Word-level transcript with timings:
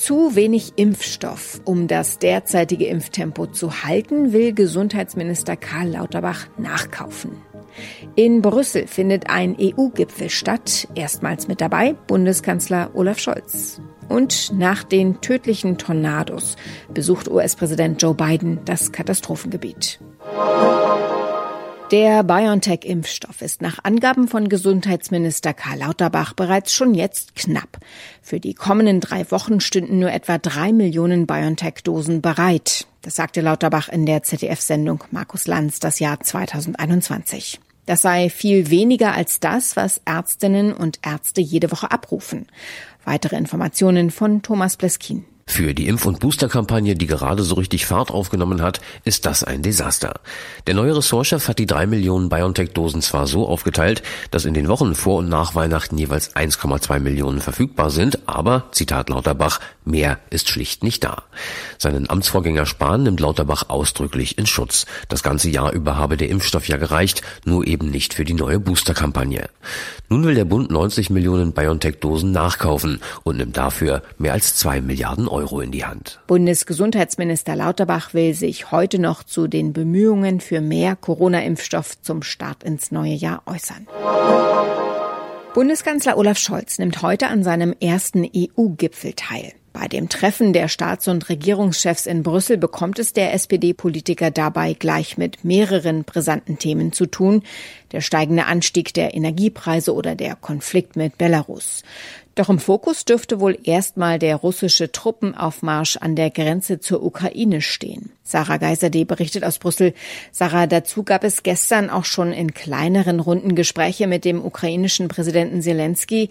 Zu 0.00 0.34
wenig 0.34 0.72
Impfstoff. 0.76 1.60
Um 1.66 1.86
das 1.86 2.18
derzeitige 2.18 2.86
Impftempo 2.86 3.44
zu 3.44 3.84
halten, 3.84 4.32
will 4.32 4.54
Gesundheitsminister 4.54 5.56
Karl 5.56 5.90
Lauterbach 5.90 6.46
nachkaufen. 6.56 7.32
In 8.14 8.40
Brüssel 8.40 8.86
findet 8.86 9.28
ein 9.28 9.54
EU-Gipfel 9.60 10.30
statt. 10.30 10.88
Erstmals 10.94 11.48
mit 11.48 11.60
dabei 11.60 11.92
Bundeskanzler 12.06 12.92
Olaf 12.94 13.18
Scholz. 13.18 13.82
Und 14.08 14.54
nach 14.54 14.84
den 14.84 15.20
tödlichen 15.20 15.76
Tornados 15.76 16.56
besucht 16.94 17.30
US-Präsident 17.30 18.00
Joe 18.00 18.14
Biden 18.14 18.60
das 18.64 18.92
Katastrophengebiet. 18.92 20.00
Der 21.90 22.22
BioNTech-Impfstoff 22.22 23.42
ist 23.42 23.62
nach 23.62 23.82
Angaben 23.82 24.28
von 24.28 24.48
Gesundheitsminister 24.48 25.52
Karl 25.52 25.80
Lauterbach 25.80 26.34
bereits 26.34 26.72
schon 26.72 26.94
jetzt 26.94 27.34
knapp. 27.34 27.78
Für 28.22 28.38
die 28.38 28.54
kommenden 28.54 29.00
drei 29.00 29.28
Wochen 29.32 29.60
stünden 29.60 29.98
nur 29.98 30.12
etwa 30.12 30.38
drei 30.38 30.72
Millionen 30.72 31.26
BioNTech-Dosen 31.26 32.22
bereit. 32.22 32.86
Das 33.02 33.16
sagte 33.16 33.40
Lauterbach 33.40 33.88
in 33.88 34.06
der 34.06 34.22
ZDF-Sendung 34.22 35.02
Markus 35.10 35.48
Lanz 35.48 35.80
das 35.80 35.98
Jahr 35.98 36.20
2021. 36.20 37.58
Das 37.86 38.02
sei 38.02 38.30
viel 38.30 38.70
weniger 38.70 39.12
als 39.14 39.40
das, 39.40 39.74
was 39.74 40.00
Ärztinnen 40.04 40.72
und 40.72 41.00
Ärzte 41.04 41.40
jede 41.40 41.72
Woche 41.72 41.90
abrufen. 41.90 42.46
Weitere 43.04 43.34
Informationen 43.34 44.12
von 44.12 44.42
Thomas 44.42 44.76
Bleskin. 44.76 45.24
Für 45.50 45.74
die 45.74 45.88
Impf- 45.88 46.06
und 46.06 46.20
Boosterkampagne, 46.20 46.94
die 46.94 47.08
gerade 47.08 47.42
so 47.42 47.56
richtig 47.56 47.84
Fahrt 47.84 48.12
aufgenommen 48.12 48.62
hat, 48.62 48.80
ist 49.02 49.26
das 49.26 49.42
ein 49.42 49.62
Desaster. 49.62 50.20
Der 50.68 50.74
neue 50.74 50.96
Ressortchef 50.96 51.48
hat 51.48 51.58
die 51.58 51.66
drei 51.66 51.88
Millionen 51.88 52.28
BioNTech-Dosen 52.28 53.02
zwar 53.02 53.26
so 53.26 53.48
aufgeteilt, 53.48 54.04
dass 54.30 54.44
in 54.44 54.54
den 54.54 54.68
Wochen 54.68 54.94
vor 54.94 55.18
und 55.18 55.28
nach 55.28 55.56
Weihnachten 55.56 55.98
jeweils 55.98 56.36
1,2 56.36 57.00
Millionen 57.00 57.40
verfügbar 57.40 57.90
sind, 57.90 58.28
aber, 58.28 58.68
Zitat 58.70 59.08
Lauterbach, 59.08 59.58
mehr 59.84 60.20
ist 60.30 60.48
schlicht 60.48 60.84
nicht 60.84 61.02
da. 61.02 61.24
Seinen 61.78 62.08
Amtsvorgänger 62.08 62.64
Spahn 62.64 63.02
nimmt 63.02 63.18
Lauterbach 63.18 63.70
ausdrücklich 63.70 64.38
in 64.38 64.46
Schutz. 64.46 64.86
Das 65.08 65.24
ganze 65.24 65.50
Jahr 65.50 65.72
über 65.72 65.96
habe 65.96 66.16
der 66.16 66.28
Impfstoff 66.28 66.68
ja 66.68 66.76
gereicht, 66.76 67.22
nur 67.44 67.66
eben 67.66 67.90
nicht 67.90 68.14
für 68.14 68.24
die 68.24 68.34
neue 68.34 68.60
Boosterkampagne. 68.60 69.50
Nun 70.08 70.24
will 70.24 70.36
der 70.36 70.44
Bund 70.44 70.70
90 70.70 71.10
Millionen 71.10 71.52
BioNTech-Dosen 71.52 72.30
nachkaufen 72.30 73.00
und 73.24 73.38
nimmt 73.38 73.56
dafür 73.56 74.02
mehr 74.16 74.32
als 74.32 74.54
zwei 74.54 74.80
Milliarden 74.80 75.26
Euro. 75.26 75.39
Euro 75.40 75.60
in 75.62 75.70
die 75.70 75.86
Hand. 75.86 76.20
Bundesgesundheitsminister 76.26 77.56
Lauterbach 77.56 78.12
will 78.12 78.34
sich 78.34 78.72
heute 78.72 78.98
noch 78.98 79.22
zu 79.24 79.46
den 79.46 79.72
Bemühungen 79.72 80.40
für 80.40 80.60
mehr 80.60 80.96
Corona-Impfstoff 80.96 82.02
zum 82.02 82.22
Start 82.22 82.62
ins 82.62 82.92
neue 82.92 83.14
Jahr 83.14 83.42
äußern. 83.46 83.86
Bundeskanzler 85.54 86.18
Olaf 86.18 86.36
Scholz 86.36 86.78
nimmt 86.78 87.00
heute 87.00 87.28
an 87.28 87.42
seinem 87.42 87.74
ersten 87.80 88.24
EU-Gipfel 88.24 89.14
teil. 89.14 89.54
Bei 89.72 89.86
dem 89.86 90.08
Treffen 90.08 90.52
der 90.52 90.66
Staats- 90.66 91.06
und 91.06 91.28
Regierungschefs 91.28 92.06
in 92.06 92.24
Brüssel 92.24 92.56
bekommt 92.56 92.98
es 92.98 93.12
der 93.12 93.32
SPD-Politiker 93.34 94.32
dabei 94.32 94.72
gleich 94.72 95.16
mit 95.16 95.44
mehreren 95.44 96.02
brisanten 96.02 96.58
Themen 96.58 96.92
zu 96.92 97.06
tun. 97.06 97.42
Der 97.92 98.00
steigende 98.00 98.46
Anstieg 98.46 98.92
der 98.94 99.14
Energiepreise 99.14 99.94
oder 99.94 100.16
der 100.16 100.34
Konflikt 100.34 100.96
mit 100.96 101.18
Belarus. 101.18 101.84
Doch 102.34 102.48
im 102.48 102.58
Fokus 102.58 103.04
dürfte 103.04 103.38
wohl 103.38 103.58
erstmal 103.62 104.18
der 104.18 104.36
russische 104.36 104.90
Truppenaufmarsch 104.90 105.98
an 105.98 106.16
der 106.16 106.30
Grenze 106.30 106.80
zur 106.80 107.02
Ukraine 107.02 107.60
stehen. 107.60 108.10
Sarah 108.24 108.56
Geiserde 108.56 109.04
berichtet 109.04 109.44
aus 109.44 109.58
Brüssel. 109.58 109.94
Sarah, 110.32 110.66
dazu 110.66 111.02
gab 111.02 111.22
es 111.22 111.42
gestern 111.42 111.90
auch 111.90 112.04
schon 112.04 112.32
in 112.32 112.54
kleineren 112.54 113.20
Runden 113.20 113.54
Gespräche 113.54 114.06
mit 114.06 114.24
dem 114.24 114.44
ukrainischen 114.44 115.08
Präsidenten 115.08 115.62
Zelensky. 115.62 116.30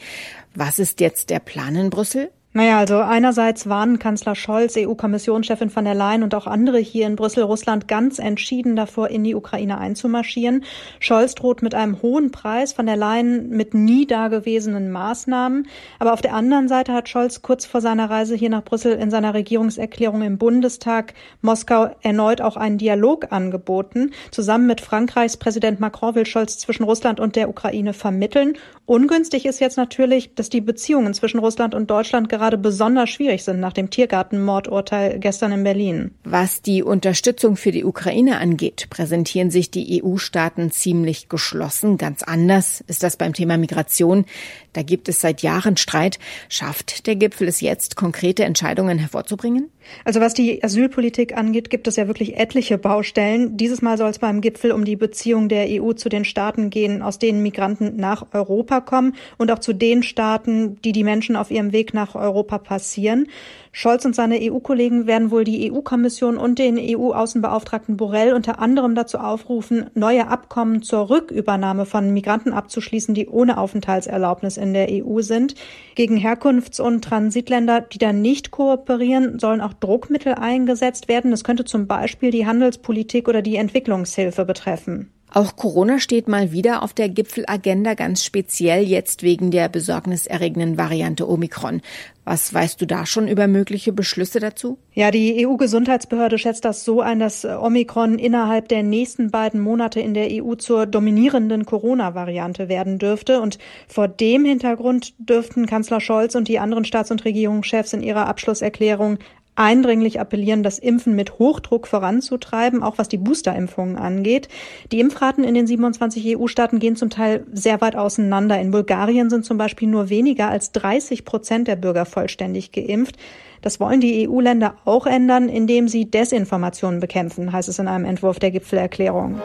Was 0.55 0.79
ist 0.79 0.99
jetzt 0.99 1.29
der 1.29 1.39
Plan 1.39 1.75
in 1.75 1.89
Brüssel? 1.89 2.31
Naja, 2.59 2.77
also 2.77 2.97
einerseits 2.97 3.69
warnen 3.69 3.99
Kanzler 3.99 4.35
Scholz, 4.35 4.75
EU-Kommissionschefin 4.75 5.69
von 5.69 5.85
der 5.85 5.95
Leyen 5.95 6.23
und 6.23 6.35
auch 6.35 6.45
andere 6.45 6.77
hier 6.77 7.07
in 7.07 7.15
Brüssel 7.15 7.43
Russland 7.43 7.87
ganz 7.87 8.19
entschieden 8.19 8.75
davor, 8.75 9.07
in 9.07 9.23
die 9.23 9.33
Ukraine 9.33 9.77
einzumarschieren. 9.77 10.65
Scholz 10.99 11.35
droht 11.35 11.61
mit 11.61 11.73
einem 11.73 12.01
hohen 12.01 12.31
Preis, 12.31 12.73
von 12.73 12.85
der 12.85 12.97
Leyen 12.97 13.47
mit 13.47 13.73
nie 13.73 14.05
dagewesenen 14.05 14.91
Maßnahmen. 14.91 15.69
Aber 15.99 16.11
auf 16.11 16.19
der 16.19 16.33
anderen 16.33 16.67
Seite 16.67 16.91
hat 16.91 17.07
Scholz 17.07 17.41
kurz 17.41 17.65
vor 17.65 17.79
seiner 17.79 18.09
Reise 18.09 18.35
hier 18.35 18.49
nach 18.49 18.65
Brüssel 18.65 18.91
in 18.91 19.09
seiner 19.09 19.33
Regierungserklärung 19.33 20.21
im 20.21 20.37
Bundestag 20.37 21.13
Moskau 21.41 21.95
erneut 22.01 22.41
auch 22.41 22.57
einen 22.57 22.77
Dialog 22.77 23.31
angeboten. 23.31 24.11
Zusammen 24.31 24.67
mit 24.67 24.81
Frankreichs 24.81 25.37
Präsident 25.37 25.79
Macron 25.79 26.13
will 26.13 26.25
Scholz 26.25 26.57
zwischen 26.57 26.83
Russland 26.83 27.21
und 27.21 27.37
der 27.37 27.47
Ukraine 27.47 27.93
vermitteln. 27.93 28.57
Ungünstig 28.85 29.45
ist 29.45 29.61
jetzt 29.61 29.77
natürlich, 29.77 30.33
dass 30.33 30.49
die 30.49 30.61
Beziehungen 30.61 31.13
zwischen 31.13 31.39
Russland 31.39 31.73
und 31.73 31.89
Deutschland 31.89 32.27
gerade 32.27 32.48
gerade 32.49 32.57
besonders 32.63 33.11
schwierig 33.11 33.43
sind 33.43 33.59
nach 33.59 33.73
dem 33.73 33.91
Tiergartenmordurteil 33.91 35.19
gestern 35.19 35.51
in 35.51 35.63
Berlin. 35.63 36.11
Was 36.23 36.63
die 36.63 36.81
Unterstützung 36.81 37.55
für 37.55 37.71
die 37.71 37.85
Ukraine 37.85 38.39
angeht, 38.39 38.87
präsentieren 38.89 39.51
sich 39.51 39.69
die 39.69 40.01
EU-Staaten 40.03 40.71
ziemlich 40.71 41.29
geschlossen. 41.29 41.97
Ganz 41.99 42.23
anders 42.23 42.83
ist 42.87 43.03
das 43.03 43.17
beim 43.17 43.33
Thema 43.33 43.59
Migration. 43.59 44.25
Da 44.73 44.81
gibt 44.81 45.09
es 45.09 45.21
seit 45.21 45.43
Jahren 45.43 45.77
Streit. 45.77 46.17
Schafft 46.47 47.05
der 47.05 47.15
Gipfel 47.15 47.47
es 47.47 47.61
jetzt, 47.61 47.95
konkrete 47.95 48.45
Entscheidungen 48.45 48.97
hervorzubringen? 48.97 49.69
Also 50.05 50.21
was 50.21 50.33
die 50.33 50.63
Asylpolitik 50.63 51.35
angeht, 51.35 51.69
gibt 51.69 51.87
es 51.87 51.95
ja 51.95 52.07
wirklich 52.07 52.37
etliche 52.37 52.77
Baustellen. 52.77 53.57
Dieses 53.57 53.81
Mal 53.81 53.97
soll 53.97 54.09
es 54.09 54.19
beim 54.19 54.41
Gipfel 54.41 54.71
um 54.71 54.85
die 54.85 54.95
Beziehung 54.95 55.49
der 55.49 55.67
EU 55.69 55.93
zu 55.93 56.09
den 56.09 56.25
Staaten 56.25 56.69
gehen, 56.69 57.01
aus 57.01 57.19
denen 57.19 57.41
Migranten 57.41 57.95
nach 57.95 58.27
Europa 58.33 58.81
kommen 58.81 59.15
und 59.37 59.51
auch 59.51 59.59
zu 59.59 59.73
den 59.73 60.03
Staaten, 60.03 60.79
die 60.83 60.91
die 60.91 61.03
Menschen 61.03 61.35
auf 61.35 61.51
ihrem 61.51 61.71
Weg 61.71 61.93
nach 61.93 62.15
Europa 62.15 62.28
passieren. 62.63 63.27
Scholz 63.71 64.03
und 64.05 64.15
seine 64.15 64.39
EU-Kollegen 64.41 65.05
werden 65.05 65.31
wohl 65.31 65.43
die 65.43 65.71
EU-Kommission 65.71 66.37
und 66.37 66.57
den 66.57 66.77
EU-Außenbeauftragten 66.79 67.97
Borrell 67.97 68.33
unter 68.33 68.59
anderem 68.59 68.95
dazu 68.95 69.19
aufrufen, 69.19 69.89
neue 69.93 70.27
Abkommen 70.27 70.81
zur 70.81 71.09
Rückübernahme 71.09 71.85
von 71.85 72.11
Migranten 72.11 72.51
abzuschließen, 72.51 73.13
die 73.13 73.27
ohne 73.27 73.57
Aufenthaltserlaubnis 73.57 74.57
in 74.57 74.73
der 74.73 74.87
EU 74.89 75.21
sind. 75.21 75.55
Gegen 75.95 76.17
Herkunfts- 76.17 76.81
und 76.81 77.03
Transitländer, 77.03 77.81
die 77.81 77.99
da 77.99 78.11
nicht 78.11 78.51
kooperieren, 78.51 79.39
sollen 79.39 79.61
auch 79.61 79.73
Druckmittel 79.73 80.33
eingesetzt 80.33 81.07
werden. 81.07 81.31
Das 81.31 81.43
könnte 81.43 81.65
zum 81.65 81.87
Beispiel 81.87 82.31
die 82.31 82.47
Handelspolitik 82.47 83.27
oder 83.27 83.41
die 83.41 83.55
Entwicklungshilfe 83.55 84.45
betreffen. 84.45 85.11
Auch 85.31 85.55
Corona 85.55 85.99
steht 85.99 86.27
mal 86.27 86.51
wieder 86.51 86.81
auf 86.81 86.93
der 86.93 87.07
Gipfelagenda, 87.07 87.93
ganz 87.93 88.23
speziell 88.23 88.83
jetzt 88.83 89.21
wegen 89.21 89.51
der 89.51 89.69
besorgniserregenden 89.69 90.77
Variante 90.77 91.29
Omikron. 91.29 91.81
Was 92.25 92.53
weißt 92.53 92.81
du 92.81 92.85
da 92.85 93.05
schon 93.05 93.27
über 93.27 93.47
mögliche 93.47 93.91
Beschlüsse 93.93 94.39
dazu? 94.39 94.77
Ja, 94.93 95.11
die 95.11 95.45
EU-Gesundheitsbehörde 95.45 96.37
schätzt 96.37 96.65
das 96.65 96.83
so 96.83 97.01
ein, 97.01 97.19
dass 97.19 97.45
Omikron 97.45 98.19
innerhalb 98.19 98.69
der 98.69 98.83
nächsten 98.83 99.31
beiden 99.31 99.59
Monate 99.59 99.99
in 99.99 100.13
der 100.13 100.29
EU 100.31 100.55
zur 100.55 100.85
dominierenden 100.85 101.65
Corona-Variante 101.65 102.67
werden 102.67 102.97
dürfte. 102.97 103.41
Und 103.41 103.57
vor 103.87 104.07
dem 104.07 104.45
Hintergrund 104.45 105.13
dürften 105.17 105.65
Kanzler 105.65 106.01
Scholz 106.01 106.35
und 106.35 106.47
die 106.47 106.59
anderen 106.59 106.85
Staats- 106.85 107.11
und 107.11 107.25
Regierungschefs 107.25 107.93
in 107.93 108.01
ihrer 108.01 108.27
Abschlusserklärung 108.27 109.19
eindringlich 109.59 110.19
appellieren, 110.19 110.63
das 110.63 110.79
Impfen 110.79 111.15
mit 111.15 111.37
Hochdruck 111.37 111.85
voranzutreiben, 111.85 112.81
auch 112.81 112.97
was 112.97 113.09
die 113.09 113.17
Boosterimpfungen 113.17 113.97
angeht. 113.97 114.47
Die 114.91 115.01
Impfraten 115.01 115.43
in 115.43 115.53
den 115.53 115.67
27 115.67 116.37
EU-Staaten 116.37 116.79
gehen 116.79 116.95
zum 116.95 117.09
Teil 117.09 117.43
sehr 117.51 117.81
weit 117.81 117.97
auseinander. 117.97 118.59
In 118.59 118.71
Bulgarien 118.71 119.29
sind 119.29 119.45
zum 119.45 119.57
Beispiel 119.57 119.89
nur 119.89 120.09
weniger 120.09 120.49
als 120.49 120.71
30 120.71 121.25
Prozent 121.25 121.67
der 121.67 121.75
Bürger 121.75 122.05
vollständig 122.05 122.71
geimpft. 122.71 123.17
Das 123.61 123.81
wollen 123.81 123.99
die 123.99 124.29
EU-Länder 124.29 124.75
auch 124.85 125.05
ändern, 125.05 125.49
indem 125.49 125.89
sie 125.89 126.09
Desinformationen 126.09 127.01
bekämpfen, 127.01 127.51
heißt 127.51 127.67
es 127.67 127.79
in 127.79 127.89
einem 127.89 128.05
Entwurf 128.05 128.39
der 128.39 128.51
Gipfelerklärung. 128.51 129.41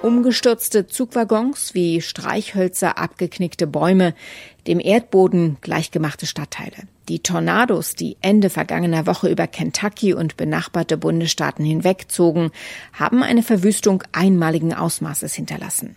Umgestürzte 0.00 0.86
Zugwaggons 0.86 1.74
wie 1.74 2.00
Streichhölzer, 2.00 2.98
abgeknickte 2.98 3.66
Bäume, 3.66 4.14
dem 4.68 4.78
Erdboden 4.78 5.56
gleichgemachte 5.60 6.24
Stadtteile. 6.26 6.76
Die 7.08 7.18
Tornados, 7.18 7.96
die 7.96 8.16
Ende 8.20 8.48
vergangener 8.48 9.06
Woche 9.06 9.28
über 9.28 9.48
Kentucky 9.48 10.14
und 10.14 10.36
benachbarte 10.36 10.96
Bundesstaaten 10.98 11.64
hinwegzogen, 11.64 12.52
haben 12.92 13.24
eine 13.24 13.42
Verwüstung 13.42 14.04
einmaligen 14.12 14.72
Ausmaßes 14.72 15.34
hinterlassen. 15.34 15.96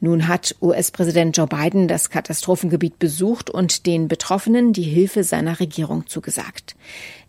Nun 0.00 0.28
hat 0.28 0.54
US-Präsident 0.60 1.34
Joe 1.34 1.46
Biden 1.46 1.88
das 1.88 2.10
Katastrophengebiet 2.10 2.98
besucht 2.98 3.48
und 3.48 3.86
den 3.86 4.08
Betroffenen 4.08 4.74
die 4.74 4.82
Hilfe 4.82 5.24
seiner 5.24 5.60
Regierung 5.60 6.06
zugesagt. 6.06 6.76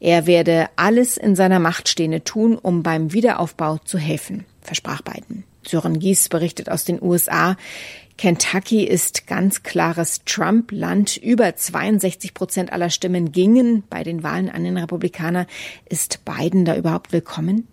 Er 0.02 0.26
werde 0.26 0.68
alles 0.76 1.16
in 1.16 1.38
seiner 1.38 1.60
Macht 1.60 1.88
Stehende 1.88 2.24
tun, 2.26 2.58
um 2.58 2.84
beim 2.84 3.14
Wiederaufbau 3.14 3.78
zu 3.78 3.98
helfen, 3.98 4.44
versprach 4.62 5.02
Biden. 5.04 5.46
Sören 5.66 6.00
Gies 6.00 6.30
berichtet 6.30 6.70
aus 6.70 6.86
den 6.86 7.02
USA. 7.02 7.56
Kentucky 8.22 8.84
ist 8.84 9.26
ganz 9.26 9.64
klares 9.64 10.22
Trump-Land. 10.28 11.18
Über 11.18 11.56
62 11.56 12.36
Prozent 12.36 12.72
aller 12.72 12.92
Stimmen 12.92 13.32
gingen 13.32 13.82
bei 13.90 14.04
den 14.04 14.22
Wahlen 14.22 14.48
an 14.48 14.64
den 14.64 14.78
Republikaner. 14.78 15.48
Ist 15.90 16.20
Biden 16.24 16.64
da 16.64 16.76
überhaupt 16.76 17.14
willkommen? 17.14 17.68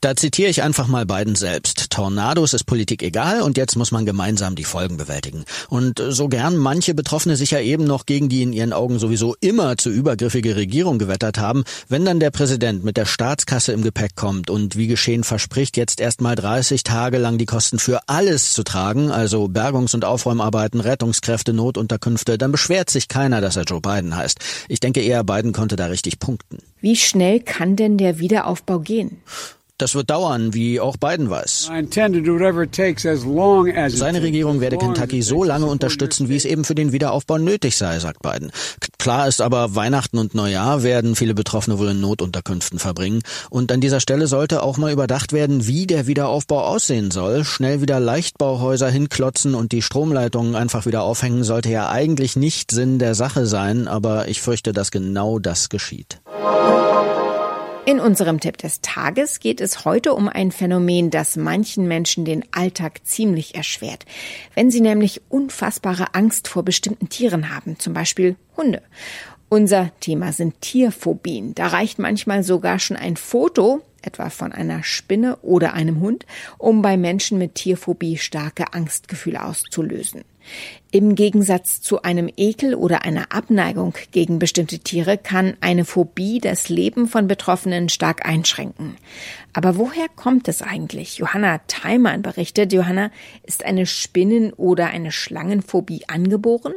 Da 0.00 0.16
zitiere 0.16 0.50
ich 0.50 0.64
einfach 0.64 0.88
mal 0.88 1.06
Biden 1.06 1.36
selbst. 1.36 1.90
Tornados 1.90 2.52
ist 2.52 2.64
Politik 2.64 3.04
egal 3.04 3.42
und 3.42 3.56
jetzt 3.56 3.76
muss 3.76 3.92
man 3.92 4.04
gemeinsam 4.04 4.56
die 4.56 4.64
Folgen 4.64 4.96
bewältigen. 4.96 5.44
Und 5.68 6.02
so 6.08 6.26
gern 6.26 6.56
manche 6.56 6.94
Betroffene 6.94 7.36
sich 7.36 7.52
ja 7.52 7.60
eben 7.60 7.84
noch 7.84 8.04
gegen 8.04 8.28
die 8.28 8.42
in 8.42 8.52
ihren 8.52 8.72
Augen 8.72 8.98
sowieso 8.98 9.36
immer 9.38 9.76
zu 9.76 9.88
übergriffige 9.88 10.56
Regierung 10.56 10.98
gewettert 10.98 11.38
haben, 11.38 11.62
wenn 11.88 12.04
dann 12.04 12.18
der 12.18 12.32
Präsident 12.32 12.82
mit 12.82 12.96
der 12.96 13.06
Staatskasse 13.06 13.70
im 13.70 13.82
Gepäck 13.82 14.16
kommt 14.16 14.50
und 14.50 14.74
wie 14.74 14.88
geschehen 14.88 15.22
verspricht, 15.22 15.76
jetzt 15.76 16.00
erst 16.00 16.20
mal 16.20 16.34
30 16.34 16.82
Tage 16.82 17.18
lang 17.18 17.38
die 17.38 17.46
Kosten 17.46 17.78
für 17.78 18.00
alles 18.08 18.52
zu 18.52 18.64
tragen, 18.64 19.12
also 19.12 19.46
Bergungs- 19.46 19.91
und 19.94 20.04
Aufräumarbeiten, 20.04 20.80
Rettungskräfte, 20.80 21.52
Notunterkünfte, 21.52 22.38
dann 22.38 22.52
beschwert 22.52 22.90
sich 22.90 23.08
keiner, 23.08 23.40
dass 23.40 23.56
er 23.56 23.64
Joe 23.64 23.80
Biden 23.80 24.16
heißt. 24.16 24.38
Ich 24.68 24.80
denke 24.80 25.00
eher, 25.00 25.24
Biden 25.24 25.52
konnte 25.52 25.76
da 25.76 25.86
richtig 25.86 26.18
punkten. 26.18 26.58
Wie 26.80 26.96
schnell 26.96 27.40
kann 27.40 27.76
denn 27.76 27.98
der 27.98 28.18
Wiederaufbau 28.18 28.80
gehen? 28.80 29.22
Das 29.78 29.94
wird 29.94 30.10
dauern, 30.10 30.54
wie 30.54 30.78
auch 30.80 30.96
Biden 30.96 31.28
weiß. 31.28 31.70
Seine 33.88 34.22
Regierung 34.22 34.60
werde 34.60 34.78
Kentucky 34.78 35.22
so 35.22 35.42
lange 35.42 35.66
unterstützen, 35.66 36.28
wie 36.28 36.36
es 36.36 36.44
eben 36.44 36.64
für 36.64 36.74
den 36.74 36.92
Wiederaufbau 36.92 37.38
nötig 37.38 37.76
sei, 37.76 37.98
sagt 37.98 38.22
Biden. 38.22 38.52
Klar 38.98 39.26
ist 39.26 39.40
aber, 39.40 39.74
Weihnachten 39.74 40.18
und 40.18 40.34
Neujahr 40.36 40.84
werden 40.84 41.16
viele 41.16 41.34
Betroffene 41.34 41.78
wohl 41.80 41.88
in 41.88 42.00
Notunterkünften 42.00 42.78
verbringen. 42.78 43.22
Und 43.50 43.72
an 43.72 43.80
dieser 43.80 43.98
Stelle 43.98 44.28
sollte 44.28 44.62
auch 44.62 44.76
mal 44.76 44.92
überdacht 44.92 45.32
werden, 45.32 45.66
wie 45.66 45.88
der 45.88 46.06
Wiederaufbau 46.06 46.64
aussehen 46.64 47.10
soll. 47.10 47.44
Schnell 47.44 47.80
wieder 47.80 47.98
Leichtbauhäuser 47.98 48.88
hinklotzen 48.88 49.56
und 49.56 49.72
die 49.72 49.82
Stromleitungen 49.82 50.54
einfach 50.54 50.86
wieder 50.86 51.02
aufhängen, 51.02 51.42
sollte 51.42 51.70
ja 51.70 51.88
eigentlich 51.88 52.36
nicht 52.36 52.70
Sinn 52.70 53.00
der 53.00 53.16
Sache 53.16 53.46
sein, 53.46 53.88
aber 53.88 54.28
ich 54.28 54.40
fürchte, 54.40 54.72
dass 54.72 54.92
genau 54.92 55.40
das 55.40 55.68
geschieht. 55.68 56.20
In 57.84 57.98
unserem 57.98 58.38
Tipp 58.38 58.58
des 58.58 58.80
Tages 58.80 59.40
geht 59.40 59.60
es 59.60 59.84
heute 59.84 60.14
um 60.14 60.28
ein 60.28 60.52
Phänomen, 60.52 61.10
das 61.10 61.36
manchen 61.36 61.88
Menschen 61.88 62.24
den 62.24 62.44
Alltag 62.52 63.00
ziemlich 63.04 63.56
erschwert. 63.56 64.06
Wenn 64.54 64.70
sie 64.70 64.80
nämlich 64.80 65.20
unfassbare 65.28 66.14
Angst 66.14 66.46
vor 66.46 66.62
bestimmten 66.62 67.08
Tieren 67.08 67.52
haben, 67.52 67.80
zum 67.80 67.92
Beispiel 67.92 68.36
Hunde. 68.56 68.82
Unser 69.48 69.90
Thema 69.98 70.32
sind 70.32 70.60
Tierphobien. 70.60 71.56
Da 71.56 71.66
reicht 71.66 71.98
manchmal 71.98 72.44
sogar 72.44 72.78
schon 72.78 72.96
ein 72.96 73.16
Foto, 73.16 73.82
etwa 74.00 74.30
von 74.30 74.52
einer 74.52 74.84
Spinne 74.84 75.36
oder 75.42 75.74
einem 75.74 76.00
Hund, 76.00 76.24
um 76.58 76.82
bei 76.82 76.96
Menschen 76.96 77.36
mit 77.36 77.56
Tierphobie 77.56 78.16
starke 78.16 78.74
Angstgefühle 78.74 79.44
auszulösen. 79.44 80.22
Im 80.90 81.14
Gegensatz 81.14 81.80
zu 81.80 82.02
einem 82.02 82.30
Ekel 82.36 82.74
oder 82.74 83.02
einer 83.04 83.32
Abneigung 83.32 83.94
gegen 84.10 84.38
bestimmte 84.38 84.78
Tiere 84.78 85.16
kann 85.16 85.56
eine 85.60 85.84
Phobie 85.84 86.38
das 86.38 86.68
Leben 86.68 87.08
von 87.08 87.28
Betroffenen 87.28 87.88
stark 87.88 88.26
einschränken. 88.26 88.96
Aber 89.52 89.76
woher 89.76 90.08
kommt 90.14 90.48
es 90.48 90.60
eigentlich? 90.60 91.18
Johanna 91.18 91.58
Theimann 91.66 92.22
berichtet, 92.22 92.72
Johanna, 92.72 93.10
ist 93.42 93.64
eine 93.64 93.86
Spinnen- 93.86 94.52
oder 94.52 94.88
eine 94.88 95.12
Schlangenphobie 95.12 96.02
angeboren? 96.08 96.74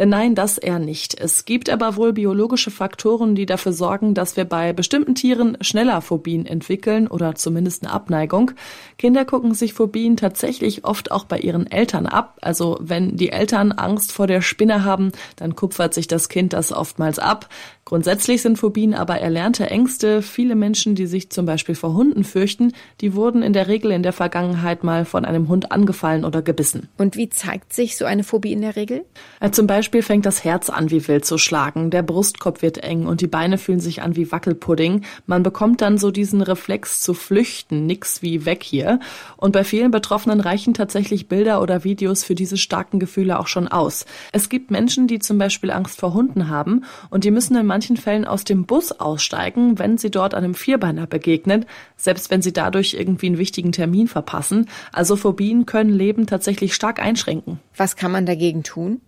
Äh, 0.00 0.06
nein, 0.06 0.34
das 0.34 0.56
eher 0.56 0.78
nicht. 0.78 1.20
Es 1.20 1.44
gibt 1.44 1.68
aber 1.68 1.96
wohl 1.96 2.14
biologische 2.14 2.70
Faktoren, 2.70 3.34
die 3.34 3.44
dafür 3.44 3.74
sorgen, 3.74 4.14
dass 4.14 4.34
wir 4.34 4.46
bei 4.46 4.72
bestimmten 4.72 5.14
Tieren 5.14 5.58
schneller 5.60 6.00
Phobien 6.00 6.46
entwickeln 6.46 7.06
oder 7.06 7.34
zumindest 7.34 7.84
eine 7.84 7.92
Abneigung. 7.92 8.52
Kinder 8.96 9.26
gucken 9.26 9.52
sich 9.52 9.74
Phobien 9.74 10.16
tatsächlich 10.16 10.86
oft 10.86 11.12
auch 11.12 11.24
bei 11.24 11.38
ihren 11.38 11.70
Eltern 11.70 12.06
ab. 12.06 12.38
Also 12.40 12.78
wenn 12.80 13.18
die 13.18 13.30
Eltern 13.30 13.72
Angst 13.72 14.12
vor 14.12 14.26
der 14.26 14.40
Spinne 14.40 14.84
haben, 14.84 15.12
dann 15.36 15.54
kupfert 15.54 15.92
sich 15.92 16.08
das 16.08 16.30
Kind 16.30 16.54
das 16.54 16.72
oftmals 16.72 17.18
ab. 17.18 17.50
Grundsätzlich 17.90 18.40
sind 18.40 18.56
Phobien 18.56 18.94
aber 18.94 19.18
erlernte 19.18 19.68
Ängste. 19.68 20.22
Viele 20.22 20.54
Menschen, 20.54 20.94
die 20.94 21.06
sich 21.06 21.28
zum 21.30 21.44
Beispiel 21.44 21.74
vor 21.74 21.92
Hunden 21.94 22.22
fürchten, 22.22 22.72
die 23.00 23.14
wurden 23.14 23.42
in 23.42 23.52
der 23.52 23.66
Regel 23.66 23.90
in 23.90 24.04
der 24.04 24.12
Vergangenheit 24.12 24.84
mal 24.84 25.04
von 25.04 25.24
einem 25.24 25.48
Hund 25.48 25.72
angefallen 25.72 26.24
oder 26.24 26.40
gebissen. 26.40 26.88
Und 26.98 27.16
wie 27.16 27.28
zeigt 27.30 27.72
sich 27.72 27.96
so 27.96 28.04
eine 28.04 28.22
Phobie 28.22 28.52
in 28.52 28.60
der 28.60 28.76
Regel? 28.76 29.04
Äh, 29.40 29.50
zum 29.50 29.66
Beispiel 29.90 30.02
fängt 30.02 30.24
das 30.24 30.44
Herz 30.44 30.70
an 30.70 30.92
wie 30.92 31.08
wild 31.08 31.24
zu 31.24 31.36
schlagen, 31.36 31.90
der 31.90 32.04
Brustkorb 32.04 32.62
wird 32.62 32.78
eng 32.78 33.06
und 33.06 33.22
die 33.22 33.26
Beine 33.26 33.58
fühlen 33.58 33.80
sich 33.80 34.02
an 34.02 34.14
wie 34.14 34.30
Wackelpudding. 34.30 35.04
Man 35.26 35.42
bekommt 35.42 35.80
dann 35.80 35.98
so 35.98 36.12
diesen 36.12 36.42
Reflex 36.42 37.00
zu 37.00 37.12
flüchten, 37.12 37.86
nix 37.86 38.22
wie 38.22 38.44
weg 38.44 38.62
hier. 38.62 39.00
Und 39.36 39.50
bei 39.50 39.64
vielen 39.64 39.90
Betroffenen 39.90 40.38
reichen 40.38 40.74
tatsächlich 40.74 41.26
Bilder 41.26 41.60
oder 41.60 41.82
Videos 41.82 42.22
für 42.22 42.36
diese 42.36 42.56
starken 42.56 43.00
Gefühle 43.00 43.40
auch 43.40 43.48
schon 43.48 43.66
aus. 43.66 44.06
Es 44.30 44.48
gibt 44.48 44.70
Menschen, 44.70 45.08
die 45.08 45.18
zum 45.18 45.38
Beispiel 45.38 45.72
Angst 45.72 45.98
vor 45.98 46.14
Hunden 46.14 46.48
haben 46.48 46.84
und 47.08 47.24
die 47.24 47.32
müssen 47.32 47.56
in 47.56 47.66
manchen 47.66 47.96
Fällen 47.96 48.24
aus 48.24 48.44
dem 48.44 48.66
Bus 48.66 48.92
aussteigen, 48.92 49.80
wenn 49.80 49.98
sie 49.98 50.12
dort 50.12 50.34
einem 50.34 50.54
Vierbeiner 50.54 51.08
begegnen, 51.08 51.66
selbst 51.96 52.30
wenn 52.30 52.42
sie 52.42 52.52
dadurch 52.52 52.94
irgendwie 52.94 53.26
einen 53.26 53.38
wichtigen 53.38 53.72
Termin 53.72 54.06
verpassen. 54.06 54.68
Also 54.92 55.16
Phobien 55.16 55.66
können 55.66 55.90
Leben 55.90 56.28
tatsächlich 56.28 56.76
stark 56.76 57.02
einschränken. 57.02 57.58
Was 57.76 57.96
kann 57.96 58.12
man 58.12 58.24
dagegen 58.24 58.62
tun? 58.62 59.00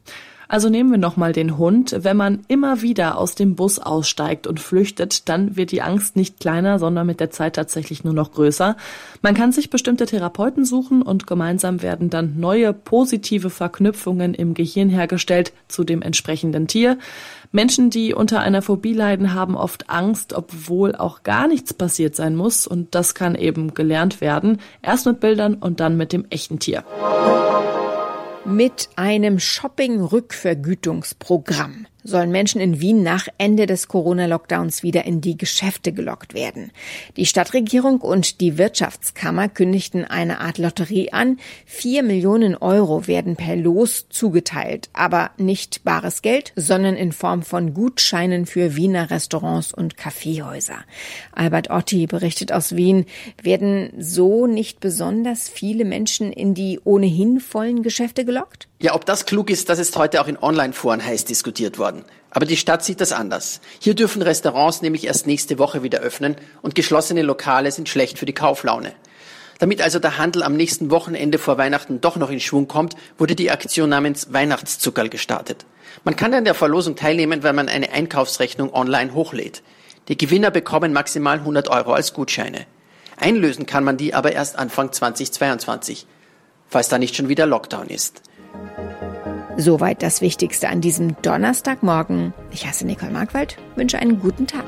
Also 0.49 0.69
nehmen 0.69 0.91
wir 0.91 0.99
nochmal 0.99 1.33
den 1.33 1.59
Hund. 1.59 1.97
Wenn 2.01 2.17
man 2.17 2.41
immer 2.49 2.83
wieder 2.83 3.19
aus 3.19 3.35
dem 3.35 3.55
Bus 3.57 3.79
aussteigt 3.79 4.47
und 4.47 4.61
flüchtet, 4.61 5.29
dann 5.29 5.57
wird 5.57 5.73
die 5.73 5.83
Angst 5.83 6.17
nicht 6.17 6.41
kleiner, 6.41 6.79
sondern 6.79 7.07
mit 7.07 7.21
der 7.21 7.31
Zeit 7.31 7.57
tatsächlich 7.57 8.05
nur 8.05 8.15
noch 8.15 8.33
größer. 8.33 8.77
Man 9.23 9.35
kann 9.35 9.53
sich 9.53 9.71
bestimmte 9.71 10.07
Therapeuten 10.07 10.65
suchen 10.65 11.03
und 11.03 11.27
gemeinsam 11.27 11.83
werden 11.83 12.11
dann 12.11 12.39
neue 12.39 12.73
positive 12.73 13.51
Verknüpfungen 13.51 14.35
im 14.35 14.55
Gehirn 14.55 14.89
hergestellt 14.89 15.53
zu 15.69 15.85
dem 15.85 16.03
entsprechenden 16.03 16.67
Tier. 16.67 16.99
Menschen, 17.53 17.91
die 17.91 18.15
unter 18.15 18.41
einer 18.41 18.63
Phobie 18.63 18.95
leiden, 18.95 19.35
haben 19.35 19.57
oft 19.57 19.91
Angst, 19.91 20.33
obwohl 20.33 20.97
auch 20.97 21.23
gar 21.23 21.47
nichts 21.47 21.75
passiert 21.75 22.17
sein 22.17 22.35
muss. 22.35 22.67
Und 22.67 22.95
das 22.95 23.15
kann 23.15 23.35
eben 23.35 23.75
gelernt 23.75 24.21
werden. 24.23 24.59
Erst 24.81 25.07
mit 25.07 25.21
Bildern 25.21 25.55
und 25.55 25.81
dann 25.81 25.97
mit 25.99 26.13
dem 26.13 26.25
echten 26.31 26.59
Tier 26.59 26.85
mit 28.45 28.89
einem 28.97 29.39
Shopping-Rückvergütungsprogramm 29.39 31.87
sollen 32.05 32.31
Menschen 32.31 32.61
in 32.61 32.81
Wien 32.81 33.03
nach 33.03 33.29
Ende 33.39 33.67
des 33.67 33.89
Corona-Lockdowns 33.89 34.83
wieder 34.83 35.05
in 35.05 35.21
die 35.21 35.37
Geschäfte 35.37 35.93
gelockt 35.93 36.35
werden. 36.35 36.73
Die 37.17 37.27
Stadtregierung 37.27 38.01
und 38.01 38.41
die 38.41 38.59
Wirtschaftskammer 38.59 39.49
kündigten 39.49 40.05
eine 40.05 40.41
Art 40.41 40.59
Lotterie 40.59 41.13
an. 41.13 41.39
Vier 41.67 42.03
Millionen 42.03 42.57
Euro 42.57 43.07
werden 43.07 43.37
per 43.37 43.57
Los 43.57 44.07
zugeteilt, 44.09 44.89
aber 44.93 45.31
nicht 45.39 45.85
bares 45.85 46.23
Geld, 46.23 46.53
sondern 46.57 46.97
in 46.97 47.13
Form 47.13 47.43
von 47.43 47.75
Gutscheinen 47.75 48.47
für 48.47 48.77
Wiener 48.77 49.11
Restaurants 49.11 49.73
und 49.73 49.97
Kaffeehäuser. 49.97 50.79
Albert 51.33 51.71
Otti 51.71 52.07
berichtet 52.07 52.53
aus 52.53 52.77
Wien, 52.77 53.07
werden 53.43 53.93
so 53.99 54.47
nicht 54.47 54.81
besonders 54.81 55.49
viele 55.49 55.85
Menschen 55.85 56.33
in 56.33 56.55
die 56.55 56.81
ohnehin 56.85 57.41
vollen 57.41 57.83
Geschäfte 57.83 58.25
gelockt? 58.25 58.69
Ja, 58.83 58.97
ob 58.97 59.07
das 59.07 59.27
klug 59.27 59.49
ist, 59.49 59.69
das 59.69 59.79
ist 59.79 59.97
heute 59.97 60.21
auch 60.21 60.27
in 60.27 60.37
Online-Foren 60.37 61.05
heiß 61.05 61.25
diskutiert 61.25 61.79
worden. 61.79 62.05
Aber 62.31 62.47
die 62.47 62.57
Stadt 62.57 62.83
sieht 62.85 63.01
das 63.01 63.13
anders. 63.13 63.61
Hier 63.79 63.95
dürfen 63.95 64.23
Restaurants 64.23 64.83
nämlich 64.83 65.07
erst 65.07 65.29
nächste 65.29 65.61
Woche 65.61 65.85
wieder 65.85 66.01
öffnen 66.01 66.35
und 66.63 66.75
geschlossene 66.75 67.23
Lokale 67.23 67.71
sind 67.71 67.89
schlecht 67.89 68.19
für 68.19 68.27
die 68.27 68.33
Kauflaune. 68.33 68.93
Damit 69.61 69.81
also 69.81 70.01
der 70.01 70.19
Handel 70.19 70.43
am 70.43 70.57
nächsten 70.57 70.91
Wochenende 70.91 71.39
vor 71.39 71.59
Weihnachten 71.59 72.01
doch 72.01 72.17
noch 72.17 72.29
in 72.29 72.41
Schwung 72.41 72.67
kommt, 72.67 72.97
wurde 73.19 73.37
die 73.37 73.53
Aktion 73.53 73.89
namens 73.89 74.33
Weihnachtszuckerl 74.33 75.09
gestartet. 75.09 75.65
Man 76.03 76.17
kann 76.17 76.35
an 76.35 76.45
der 76.45 76.55
Verlosung 76.55 76.97
teilnehmen, 76.97 77.45
wenn 77.45 77.55
man 77.55 77.69
eine 77.69 77.93
Einkaufsrechnung 77.93 78.75
online 78.75 79.15
hochlädt. 79.15 79.63
Die 80.09 80.19
Gewinner 80.19 80.51
bekommen 80.51 80.93
maximal 80.93 81.39
100 81.39 81.69
Euro 81.69 81.93
als 81.93 82.15
Gutscheine. 82.15 82.67
Einlösen 83.17 83.65
kann 83.65 83.85
man 83.85 83.97
die 83.97 84.13
aber 84.13 84.33
erst 84.33 84.59
Anfang 84.59 84.91
2022, 84.91 86.09
falls 86.67 86.89
da 86.89 86.99
nicht 86.99 87.15
schon 87.15 87.29
wieder 87.29 87.47
Lockdown 87.47 87.87
ist. 87.87 88.23
Soweit 89.57 90.03
das 90.03 90.21
Wichtigste 90.21 90.69
an 90.69 90.81
diesem 90.81 91.21
Donnerstagmorgen. 91.23 92.33
Ich 92.51 92.67
heiße 92.67 92.87
Nicole 92.87 93.13
Markwald, 93.13 93.59
wünsche 93.77 93.99
einen 93.99 94.19
guten 94.19 94.47
Tag. 94.47 94.65